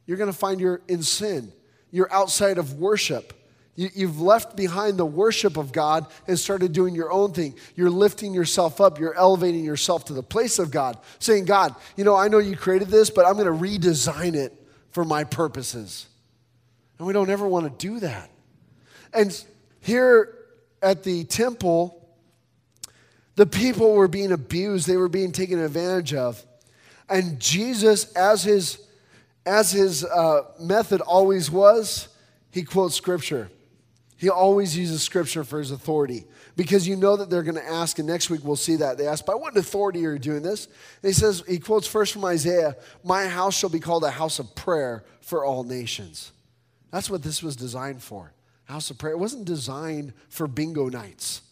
[0.06, 1.52] you're going to find you're in sin.
[1.90, 3.34] You're outside of worship.
[3.76, 7.54] You, have left behind the worship of God and started doing your own thing.
[7.76, 8.98] You're lifting yourself up.
[8.98, 12.56] You're elevating yourself to the place of God, saying, God, you know, I know you
[12.56, 14.52] created this, but I'm going to redesign it
[14.90, 16.08] for my purposes.
[16.98, 18.30] And we don't ever want to do that.
[19.14, 19.44] And
[19.80, 20.34] here
[20.82, 22.07] at the temple,
[23.38, 26.44] the people were being abused, they were being taken advantage of.
[27.08, 28.84] And Jesus, as his
[29.46, 32.08] as his uh, method always was,
[32.50, 33.48] he quotes scripture.
[34.16, 36.24] He always uses scripture for his authority
[36.56, 38.98] because you know that they're going to ask, and next week we'll see that.
[38.98, 40.66] They ask, By what authority are you doing this?
[40.66, 42.74] And he says, He quotes first from Isaiah,
[43.04, 46.32] My house shall be called a house of prayer for all nations.
[46.90, 48.32] That's what this was designed for.
[48.64, 49.12] House of prayer.
[49.12, 51.42] It wasn't designed for bingo nights.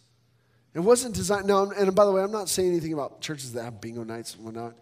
[0.77, 1.47] It wasn't designed.
[1.47, 4.35] No, and by the way, I'm not saying anything about churches that have bingo nights
[4.35, 4.75] and whatnot.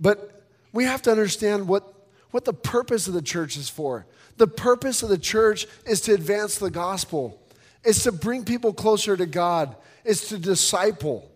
[0.00, 1.90] But we have to understand what
[2.30, 4.06] what the purpose of the church is for.
[4.38, 7.38] The purpose of the church is to advance the gospel,
[7.84, 11.30] it's to bring people closer to God, it's to disciple.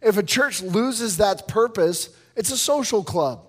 [0.00, 3.40] If a church loses that purpose, it's a social club.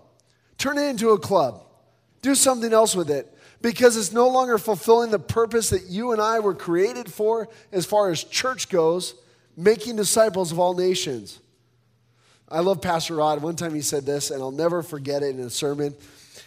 [0.57, 1.63] Turn it into a club.
[2.23, 6.19] Do something else with it because it's no longer fulfilling the purpose that you and
[6.19, 9.13] I were created for as far as church goes,
[9.57, 11.39] making disciples of all nations.
[12.47, 13.41] I love Pastor Rod.
[13.41, 15.93] One time he said this, and I'll never forget it in a sermon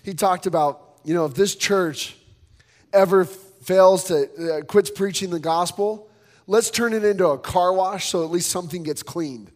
[0.03, 2.17] he talked about, you know, if this church
[2.93, 6.09] ever fails to uh, quits preaching the gospel,
[6.47, 9.51] let's turn it into a car wash so at least something gets cleaned.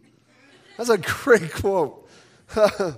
[0.77, 2.07] That's a great quote.
[2.55, 2.97] the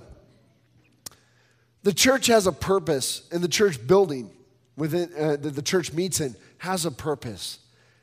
[1.94, 4.30] church has a purpose, and the church building
[4.76, 7.58] within uh, that the church meets in has a purpose,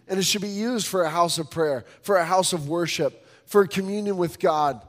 [0.08, 3.26] and it should be used for a house of prayer, for a house of worship,
[3.46, 4.82] for communion with God.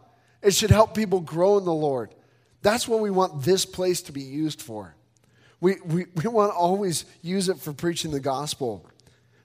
[0.43, 2.15] It should help people grow in the Lord.
[2.63, 4.95] That's what we want this place to be used for.
[5.61, 8.89] We, we, we want to always use it for preaching the gospel,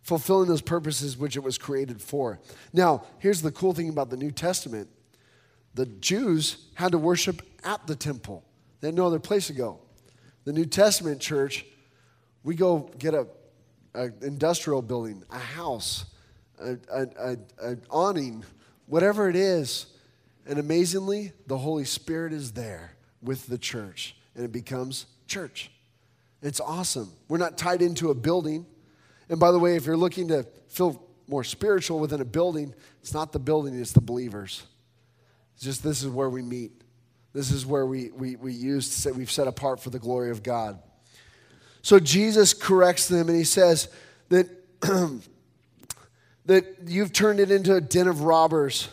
[0.01, 2.39] fulfilling those purposes which it was created for.
[2.73, 4.89] Now, here's the cool thing about the New Testament
[5.73, 8.43] the Jews had to worship at the temple,
[8.81, 9.79] they had no other place to go.
[10.43, 11.65] The New Testament church,
[12.43, 13.27] we go get a,
[13.93, 16.05] an industrial building, a house,
[16.59, 18.43] an awning,
[18.87, 19.87] whatever it is.
[20.45, 25.71] And amazingly, the Holy Spirit is there with the church, and it becomes church.
[26.41, 27.11] It's awesome.
[27.27, 28.65] We're not tied into a building.
[29.29, 33.13] And by the way, if you're looking to feel more spiritual within a building, it's
[33.13, 34.63] not the building, it's the believers.
[35.55, 36.71] It's just this is where we meet.
[37.33, 40.31] This is where we, we, we use to say we've set apart for the glory
[40.31, 40.79] of God.
[41.81, 43.89] So Jesus corrects them and he says
[44.29, 44.47] that,
[46.45, 48.87] that you've turned it into a den of robbers.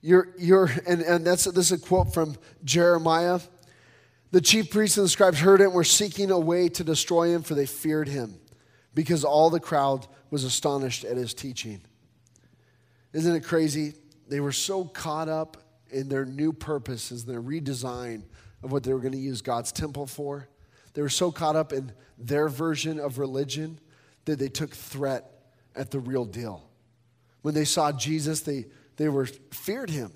[0.00, 3.40] You're, you're, and, and that's this is a quote from Jeremiah.
[4.30, 7.34] The chief priests and the scribes heard it and were seeking a way to destroy
[7.34, 8.38] him, for they feared him,
[8.94, 11.80] because all the crowd was astonished at his teaching.
[13.12, 13.94] Isn't it crazy?
[14.28, 15.56] They were so caught up
[15.90, 18.22] in their new purposes, their redesign
[18.62, 20.48] of what they were going to use God's temple for.
[20.94, 23.78] They were so caught up in their version of religion
[24.24, 25.30] that they took threat
[25.74, 26.68] at the real deal.
[27.42, 30.12] When they saw Jesus, they, they were feared him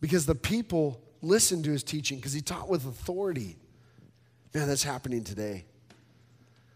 [0.00, 3.56] because the people listened to his teaching because he taught with authority.
[4.54, 5.64] Man, that's happening today.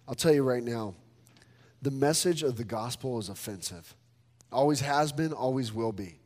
[0.07, 0.95] I'll tell you right now,
[1.81, 3.95] the message of the gospel is offensive.
[4.51, 6.19] Always has been, always will be.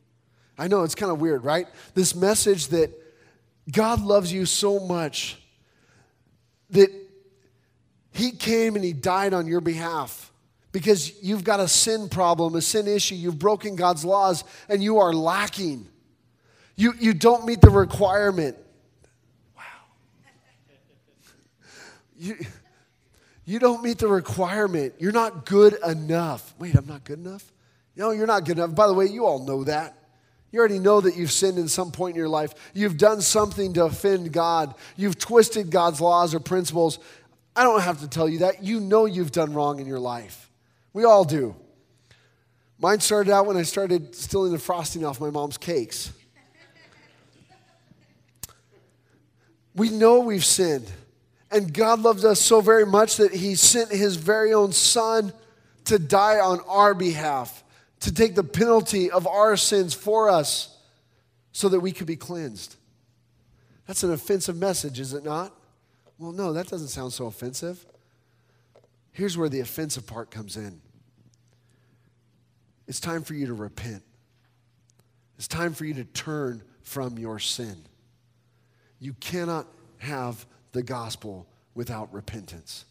[0.57, 1.67] I know it's kind of weird, right?
[1.93, 2.91] This message that
[3.71, 5.37] God loves you so much
[6.69, 6.89] that
[8.13, 10.31] He came and He died on your behalf
[10.71, 13.15] because you've got a sin problem, a sin issue.
[13.15, 15.87] You've broken God's laws and you are lacking.
[16.75, 18.57] You, you don't meet the requirement.
[19.55, 19.63] Wow.
[22.17, 22.37] You,
[23.45, 24.95] you don't meet the requirement.
[24.99, 26.55] You're not good enough.
[26.57, 27.51] Wait, I'm not good enough?
[27.95, 28.73] No, you're not good enough.
[28.73, 29.97] By the way, you all know that.
[30.51, 32.53] You already know that you've sinned in some point in your life.
[32.73, 34.75] You've done something to offend God.
[34.95, 36.99] You've twisted God's laws or principles.
[37.55, 38.63] I don't have to tell you that.
[38.63, 40.49] You know you've done wrong in your life.
[40.91, 41.55] We all do.
[42.79, 46.11] Mine started out when I started stealing the frosting off my mom's cakes.
[49.75, 50.91] we know we've sinned.
[51.51, 55.31] And God loves us so very much that He sent His very own Son
[55.85, 57.63] to die on our behalf,
[57.99, 60.75] to take the penalty of our sins for us
[61.51, 62.75] so that we could be cleansed.
[63.87, 65.55] That's an offensive message, is it not?
[66.23, 67.85] Well, no, that doesn't sound so offensive.
[69.11, 70.81] Here's where the offensive part comes in
[72.87, 74.03] it's time for you to repent,
[75.37, 77.75] it's time for you to turn from your sin.
[78.99, 82.85] You cannot have the gospel without repentance.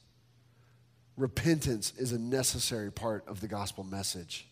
[1.16, 4.47] Repentance is a necessary part of the gospel message.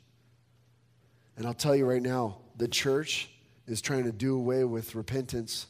[1.37, 3.29] And I'll tell you right now, the church
[3.67, 5.67] is trying to do away with repentance.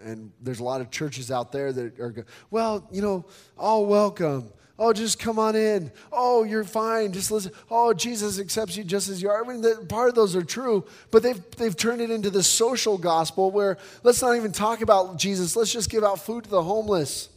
[0.00, 3.24] And there's a lot of churches out there that are, well, you know,
[3.56, 4.50] all welcome.
[4.78, 5.90] Oh, just come on in.
[6.12, 7.12] Oh, you're fine.
[7.12, 7.50] Just listen.
[7.68, 9.44] Oh, Jesus accepts you just as you are.
[9.44, 12.44] I mean, the, part of those are true, but they've, they've turned it into the
[12.44, 15.56] social gospel where let's not even talk about Jesus.
[15.56, 17.28] Let's just give out food to the homeless.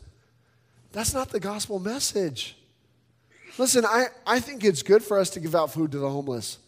[0.91, 2.57] That's not the gospel message.
[3.57, 6.59] Listen, I, I think it's good for us to give out food to the homeless.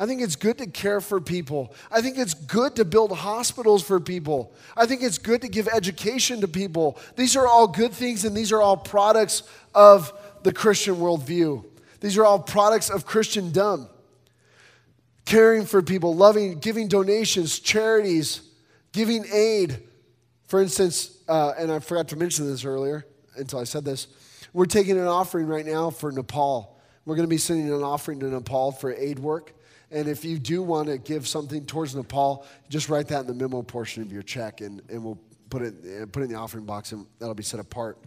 [0.00, 1.74] I think it's good to care for people.
[1.90, 4.54] I think it's good to build hospitals for people.
[4.76, 6.96] I think it's good to give education to people.
[7.16, 9.42] These are all good things, and these are all products
[9.74, 10.12] of
[10.44, 11.64] the Christian worldview.
[12.00, 13.88] These are all products of Christendom.
[15.24, 18.42] Caring for people, loving, giving donations, charities,
[18.92, 19.82] giving aid.
[20.46, 23.04] For instance, uh, and I forgot to mention this earlier
[23.36, 24.06] until I said this,
[24.52, 26.80] we're taking an offering right now for Nepal.
[27.04, 29.54] We're going to be sending an offering to Nepal for aid work.
[29.90, 33.34] And if you do want to give something towards Nepal, just write that in the
[33.34, 36.38] memo portion of your check and, and we'll put it, uh, put it in the
[36.38, 37.98] offering box and that'll be set apart.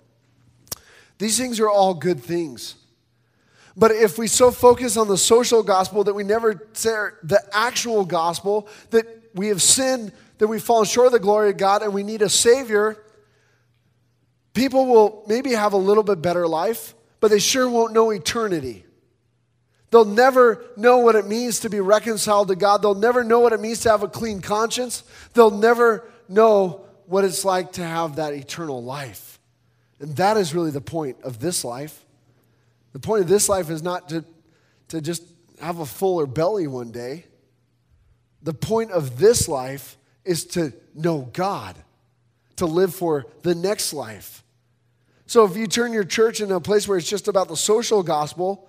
[1.18, 2.76] These things are all good things.
[3.76, 6.90] But if we so focus on the social gospel that we never say
[7.24, 11.58] the actual gospel, that we have sinned, that we've fallen short of the glory of
[11.58, 12.98] God, and we need a Savior,
[14.54, 18.84] people will maybe have a little bit better life, but they sure won't know eternity.
[19.92, 22.82] They'll never know what it means to be reconciled to God.
[22.82, 25.04] They'll never know what it means to have a clean conscience.
[25.34, 29.38] They'll never know what it's like to have that eternal life.
[30.00, 32.06] And that is really the point of this life.
[32.94, 34.24] The point of this life is not to,
[34.88, 35.24] to just
[35.60, 37.26] have a fuller belly one day.
[38.42, 41.76] The point of this life is to know God,
[42.56, 44.44] to live for the next life.
[45.28, 48.04] So if you turn your church into a place where it's just about the social
[48.04, 48.68] gospel,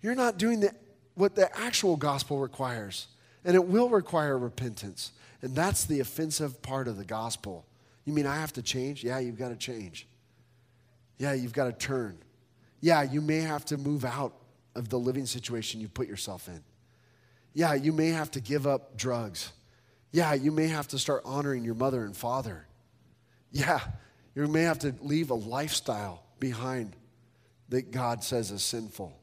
[0.00, 0.72] you're not doing the,
[1.14, 3.08] what the actual gospel requires.
[3.44, 5.12] And it will require repentance.
[5.42, 7.64] And that's the offensive part of the gospel.
[8.04, 9.04] You mean I have to change?
[9.04, 10.06] Yeah, you've got to change.
[11.18, 12.18] Yeah, you've got to turn.
[12.80, 14.34] Yeah, you may have to move out
[14.74, 16.62] of the living situation you put yourself in.
[17.54, 19.52] Yeah, you may have to give up drugs.
[20.12, 22.66] Yeah, you may have to start honoring your mother and father.
[23.50, 23.80] Yeah,
[24.34, 26.94] you may have to leave a lifestyle behind
[27.68, 29.17] that God says is sinful.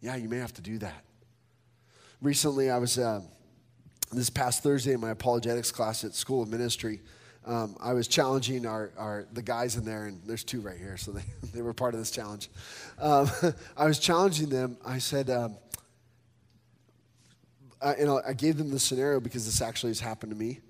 [0.00, 1.04] Yeah, you may have to do that.
[2.22, 3.20] Recently, I was, uh,
[4.12, 7.00] this past Thursday in my apologetics class at School of Ministry,
[7.46, 10.96] um, I was challenging our, our, the guys in there, and there's two right here,
[10.96, 11.22] so they,
[11.54, 12.48] they were part of this challenge.
[12.98, 13.30] Um,
[13.76, 14.76] I was challenging them.
[14.84, 15.56] I said, um,
[17.82, 20.60] I, know, I gave them the scenario because this actually has happened to me.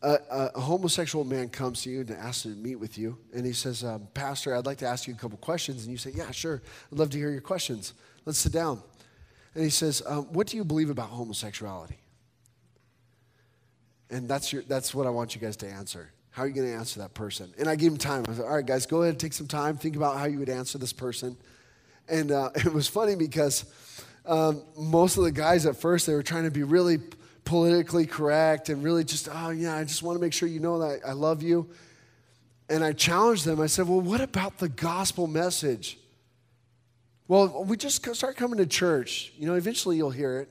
[0.00, 0.18] A,
[0.54, 3.82] a, homosexual man comes to you and asks to meet with you, and he says,
[3.82, 5.82] um, Pastor, I'd like to ask you a couple questions.
[5.82, 6.62] And you say, Yeah, sure.
[6.92, 7.94] I'd love to hear your questions.
[8.24, 8.80] Let's sit down.
[9.54, 11.98] And he says, um, What do you believe about homosexuality?
[14.10, 16.12] And that's, your, that's what I want you guys to answer.
[16.30, 17.52] How are you going to answer that person?
[17.58, 18.24] And I gave him time.
[18.28, 20.48] I said, all right, guys, go ahead, take some time, think about how you would
[20.48, 21.36] answer this person.
[22.08, 23.64] And uh, it was funny because
[24.24, 26.98] um, most of the guys at first, they were trying to be really
[27.48, 30.80] politically correct and really just, oh, yeah, I just want to make sure you know
[30.80, 31.70] that I love you.
[32.68, 33.58] And I challenged them.
[33.58, 35.98] I said, well, what about the gospel message?
[37.26, 39.32] Well, we just start coming to church.
[39.38, 40.50] You know, eventually you'll hear it.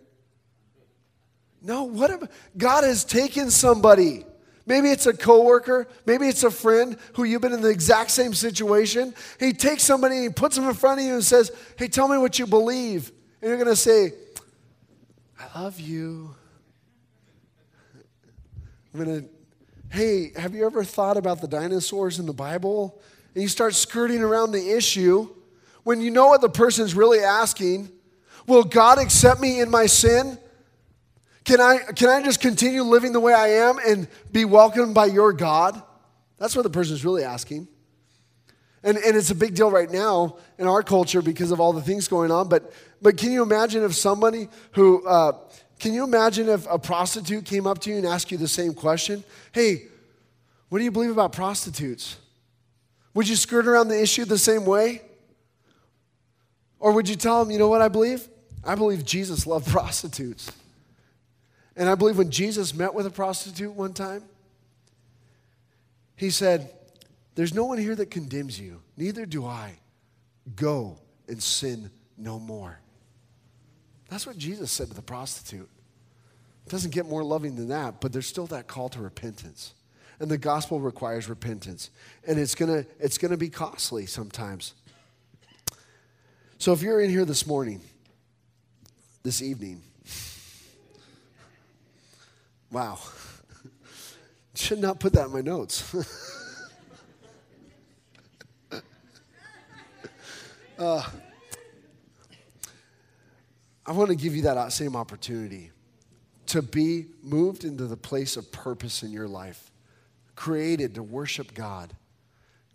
[1.61, 4.25] No, what about God has taken somebody.
[4.65, 8.33] Maybe it's a coworker, maybe it's a friend who you've been in the exact same
[8.33, 9.13] situation.
[9.39, 12.17] He takes somebody he puts them in front of you and says, Hey, tell me
[12.17, 13.11] what you believe.
[13.41, 14.13] And you're going to say,
[15.39, 16.35] I love you.
[18.93, 19.29] I'm going to,
[19.89, 23.01] hey, have you ever thought about the dinosaurs in the Bible?
[23.33, 25.29] And you start skirting around the issue
[25.83, 27.91] when you know what the person's really asking
[28.47, 30.37] Will God accept me in my sin?
[31.43, 35.07] Can I, can I just continue living the way I am and be welcomed by
[35.07, 35.81] your God?
[36.37, 37.67] That's what the person is really asking.
[38.83, 41.81] And, and it's a big deal right now in our culture because of all the
[41.81, 42.47] things going on.
[42.47, 42.71] But,
[43.01, 45.33] but can you imagine if somebody who, uh,
[45.79, 48.73] can you imagine if a prostitute came up to you and asked you the same
[48.73, 49.23] question?
[49.51, 49.83] Hey,
[50.69, 52.17] what do you believe about prostitutes?
[53.13, 55.01] Would you skirt around the issue the same way?
[56.79, 58.27] Or would you tell them, you know what I believe?
[58.63, 60.51] I believe Jesus loved prostitutes.
[61.75, 64.23] And I believe when Jesus met with a prostitute one time,
[66.15, 66.71] he said,
[67.35, 69.77] there's no one here that condemns you, neither do I.
[70.55, 70.97] Go
[71.27, 72.79] and sin no more.
[74.09, 75.69] That's what Jesus said to the prostitute.
[76.65, 79.73] It doesn't get more loving than that, but there's still that call to repentance.
[80.19, 81.89] And the gospel requires repentance.
[82.25, 84.73] And it's going to it's going to be costly sometimes.
[86.57, 87.81] So if you're in here this morning,
[89.23, 89.81] this evening,
[92.71, 92.99] wow.
[94.55, 95.93] Should not put that in my notes.
[100.77, 101.01] Uh,
[103.87, 105.71] I want to give you that same opportunity
[106.47, 109.71] to be moved into the place of purpose in your life,
[110.35, 111.95] created to worship God,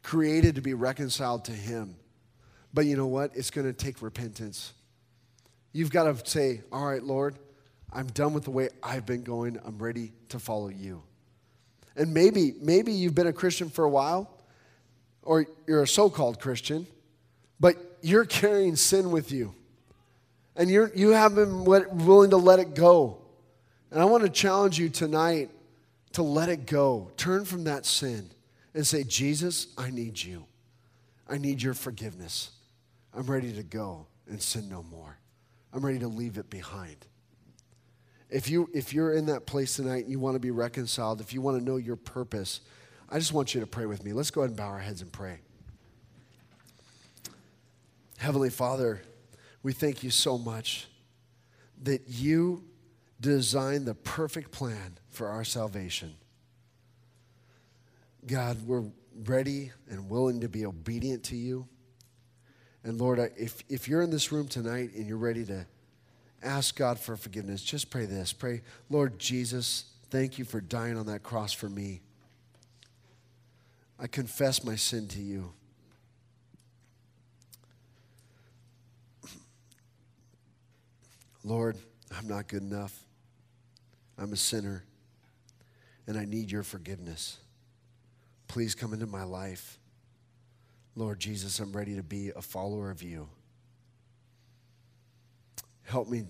[0.03, 1.97] created to be reconciled to Him.
[2.73, 3.37] But you know what?
[3.37, 4.73] It's going to take repentance.
[5.73, 7.39] You've got to say, All right, Lord,
[7.93, 9.61] I'm done with the way I've been going.
[9.65, 11.03] I'm ready to follow you.
[11.95, 14.31] And maybe, maybe you've been a Christian for a while,
[15.23, 16.87] or you're a so called Christian,
[17.61, 19.55] but you're carrying sin with you.
[20.57, 21.64] And you're, you haven't been
[22.05, 23.18] willing to let it go.
[23.90, 25.50] And I want to challenge you tonight
[26.12, 27.11] to let it go.
[27.16, 28.30] Turn from that sin
[28.74, 30.46] and say, Jesus, I need you.
[31.28, 32.50] I need your forgiveness.
[33.14, 35.18] I'm ready to go and sin no more.
[35.72, 37.07] I'm ready to leave it behind.
[38.28, 41.34] If, you, if you're in that place tonight and you want to be reconciled, if
[41.34, 42.61] you want to know your purpose,
[43.11, 44.14] I just want you to pray with me.
[44.14, 45.40] Let's go ahead and bow our heads and pray.
[48.16, 49.03] Heavenly Father,
[49.63, 50.89] we thank you so much
[51.83, 52.65] that you
[53.21, 56.15] designed the perfect plan for our salvation.
[58.27, 58.85] God, we're
[59.25, 61.67] ready and willing to be obedient to you.
[62.85, 65.67] And Lord, if, if you're in this room tonight and you're ready to
[66.43, 68.33] ask God for forgiveness, just pray this.
[68.33, 72.01] Pray, Lord Jesus, thank you for dying on that cross for me.
[73.99, 75.53] I confess my sin to you.
[81.45, 81.76] Lord,
[82.16, 82.99] I'm not good enough.
[84.18, 84.84] I'm a sinner,
[86.07, 87.38] and I need your forgiveness.
[88.47, 89.78] Please come into my life.
[90.95, 93.28] Lord Jesus, I'm ready to be a follower of you.
[95.84, 96.24] Help me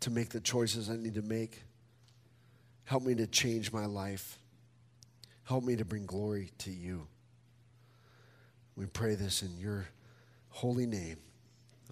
[0.00, 1.62] to make the choices I need to make.
[2.84, 4.38] Help me to change my life.
[5.44, 7.06] Help me to bring glory to you.
[8.76, 9.86] We pray this in your
[10.48, 11.18] holy name.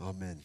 [0.01, 0.43] Amen.